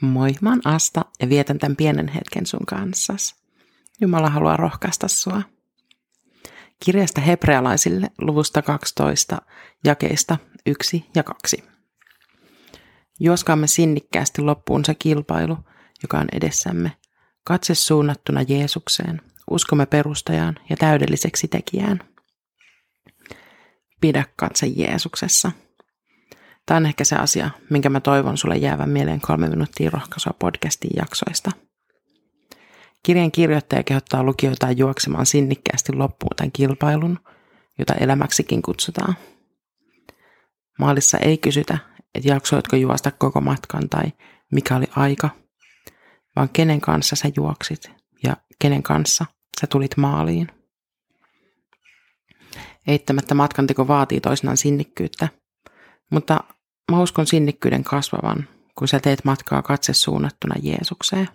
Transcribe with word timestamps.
Moi, 0.00 0.30
mä 0.40 0.50
oon 0.50 0.60
Asta 0.64 1.04
ja 1.20 1.28
vietän 1.28 1.58
tämän 1.58 1.76
pienen 1.76 2.08
hetken 2.08 2.46
sun 2.46 2.66
kanssas. 2.66 3.34
Jumala 4.00 4.30
haluaa 4.30 4.56
rohkaista 4.56 5.08
sua. 5.08 5.42
Kirjasta 6.84 7.20
hebrealaisille 7.20 8.10
luvusta 8.18 8.62
12 8.62 9.38
jakeista 9.84 10.38
1 10.66 11.06
ja 11.14 11.22
2. 11.22 11.64
Juoskaamme 13.20 13.66
sinnikkäästi 13.66 14.42
loppuun 14.42 14.84
se 14.84 14.94
kilpailu, 14.94 15.58
joka 16.02 16.18
on 16.18 16.28
edessämme, 16.32 16.92
katse 17.44 17.74
suunnattuna 17.74 18.42
Jeesukseen, 18.42 19.20
uskomme 19.50 19.86
perustajaan 19.86 20.56
ja 20.70 20.76
täydelliseksi 20.76 21.48
tekijään. 21.48 22.00
Pidä 24.00 24.24
katse 24.36 24.66
Jeesuksessa– 24.66 25.52
Tämä 26.68 26.78
on 26.78 26.86
ehkä 26.86 27.04
se 27.04 27.16
asia, 27.16 27.50
minkä 27.70 27.88
mä 27.88 28.00
toivon 28.00 28.38
sulle 28.38 28.56
jäävän 28.56 28.88
mieleen 28.88 29.20
kolme 29.20 29.48
minuuttia 29.48 29.90
rohkaisua 29.90 30.32
podcastin 30.38 30.90
jaksoista. 30.96 31.50
Kirjan 33.02 33.32
kirjoittaja 33.32 33.82
kehottaa 33.82 34.22
lukijoita 34.22 34.70
juoksemaan 34.70 35.26
sinnikkäästi 35.26 35.92
loppuun 35.92 36.36
tämän 36.36 36.52
kilpailun, 36.52 37.18
jota 37.78 37.94
elämäksikin 37.94 38.62
kutsutaan. 38.62 39.14
Maalissa 40.78 41.18
ei 41.18 41.38
kysytä, 41.38 41.78
että 42.14 42.28
jaksoitko 42.28 42.76
juosta 42.76 43.10
koko 43.10 43.40
matkan 43.40 43.88
tai 43.88 44.04
mikä 44.52 44.76
oli 44.76 44.86
aika, 44.96 45.30
vaan 46.36 46.48
kenen 46.48 46.80
kanssa 46.80 47.16
sä 47.16 47.30
juoksit 47.36 47.90
ja 48.24 48.36
kenen 48.58 48.82
kanssa 48.82 49.26
sä 49.60 49.66
tulit 49.66 49.96
maaliin. 49.96 50.48
Eittämättä 52.86 53.34
matkanteko 53.34 53.88
vaatii 53.88 54.20
toisinaan 54.20 54.56
sinnikkyyttä, 54.56 55.28
mutta 56.10 56.44
Mä 56.90 57.02
uskon 57.02 57.26
sinnikkyyden 57.26 57.84
kasvavan, 57.84 58.48
kun 58.78 58.88
sä 58.88 59.00
teet 59.00 59.24
matkaa 59.24 59.62
katse 59.62 59.92
suunnattuna 59.92 60.54
Jeesukseen. 60.62 61.28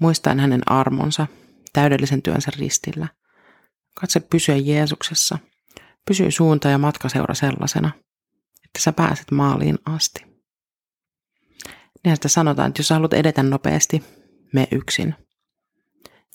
Muistaen 0.00 0.40
hänen 0.40 0.70
armonsa, 0.70 1.26
täydellisen 1.72 2.22
työnsä 2.22 2.50
ristillä. 2.58 3.08
Katse 4.00 4.20
pysyä 4.20 4.56
Jeesuksessa. 4.56 5.38
Pysyy 6.06 6.30
suunta 6.30 6.68
ja 6.68 6.78
matkaseura 6.78 7.34
sellaisena, 7.34 7.90
että 8.64 8.78
sä 8.78 8.92
pääset 8.92 9.30
maaliin 9.30 9.78
asti. 9.86 10.24
Niin 12.04 12.16
sitä 12.16 12.28
sanotaan, 12.28 12.68
että 12.68 12.80
jos 12.80 12.90
haluat 12.90 13.12
edetä 13.12 13.42
nopeasti, 13.42 14.04
me 14.52 14.68
yksin. 14.72 15.14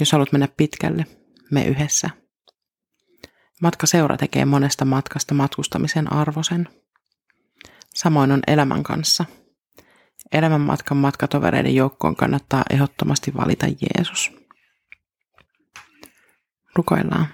Jos 0.00 0.12
haluat 0.12 0.32
mennä 0.32 0.48
pitkälle, 0.56 1.06
me 1.50 1.64
yhdessä. 1.64 2.10
Matkaseura 3.62 4.16
tekee 4.16 4.44
monesta 4.44 4.84
matkasta 4.84 5.34
matkustamisen 5.34 6.12
arvosen. 6.12 6.68
Samoin 7.96 8.32
on 8.32 8.42
elämän 8.46 8.82
kanssa. 8.82 9.24
Elämänmatkan 10.32 10.96
matkatovereiden 10.96 11.74
joukkoon 11.74 12.16
kannattaa 12.16 12.62
ehdottomasti 12.70 13.34
valita 13.34 13.66
Jeesus. 13.66 14.32
Rukoillaan. 16.74 17.26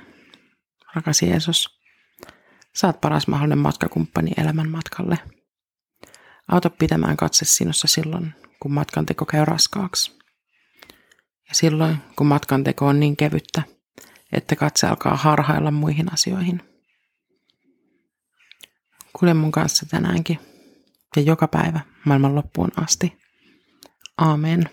Rakas 0.94 1.22
Jeesus, 1.22 1.80
saat 2.74 3.00
paras 3.00 3.28
mahdollinen 3.28 3.58
matkakumppani 3.58 4.30
elämän 4.36 4.68
matkalle. 4.68 5.18
Auta 6.48 6.70
pitämään 6.70 7.16
katse 7.16 7.44
sinussa 7.44 7.88
silloin, 7.88 8.34
kun 8.60 8.72
matkan 8.72 9.06
teko 9.06 9.24
käy 9.24 9.44
raskaaksi. 9.44 10.18
Ja 11.48 11.54
silloin, 11.54 11.96
kun 12.16 12.26
matkan 12.26 12.64
teko 12.64 12.86
on 12.86 13.00
niin 13.00 13.16
kevyttä, 13.16 13.62
että 14.32 14.56
katse 14.56 14.86
alkaa 14.86 15.16
harhailla 15.16 15.70
muihin 15.70 16.12
asioihin. 16.12 16.62
Kulje 19.12 19.34
mun 19.34 19.52
kanssa 19.52 19.86
tänäänkin 19.86 20.51
ja 21.16 21.22
joka 21.22 21.48
päivä 21.48 21.80
maailman 22.04 22.34
loppuun 22.34 22.72
asti. 22.76 23.18
Amen. 24.16 24.70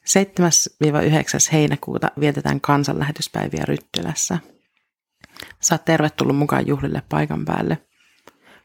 7-9. 0.00 1.52
heinäkuuta 1.52 2.10
vietetään 2.20 2.60
kansanlähetyspäiviä 2.60 3.64
Ryttylässä. 3.64 4.38
Saat 5.60 5.84
tervetullut 5.84 6.36
mukaan 6.36 6.66
juhlille 6.66 7.02
paikan 7.08 7.44
päälle. 7.44 7.78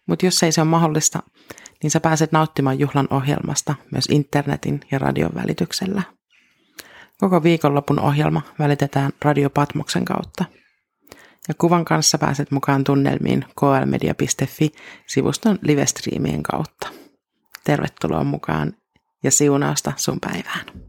Mutta 0.08 0.26
jos 0.26 0.44
ei 0.44 0.52
se 0.52 0.62
ole 0.62 0.70
mahdollista, 0.70 1.24
niin 1.84 1.92
sä 1.92 2.00
pääset 2.00 2.32
nauttimaan 2.32 2.80
juhlan 2.80 3.08
ohjelmasta 3.10 3.76
myös 3.92 4.06
internetin 4.12 4.80
ja 4.92 5.00
radion 5.00 5.36
välityksellä. 5.36 6.02
Koko 7.20 7.44
viikonlopun 7.44 8.00
ohjelma 8.00 8.42
välitetään 8.60 9.12
Radio 9.22 9.50
Patmoksen 9.50 10.06
kautta– 10.06 10.46
ja 11.48 11.54
kuvan 11.58 11.86
kanssa 11.86 12.18
pääset 12.18 12.52
mukaan 12.52 12.84
tunnelmiin 12.84 13.46
klmedia.fi-sivuston 13.60 15.60
livestriimien 15.62 16.44
kautta. 16.44 16.88
Tervetuloa 17.64 18.24
mukaan 18.24 18.74
ja 19.24 19.32
siunausta 19.32 19.94
sun 19.96 20.20
päivään. 20.20 20.85